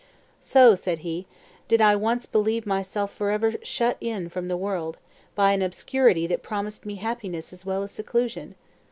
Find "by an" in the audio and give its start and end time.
5.35-5.61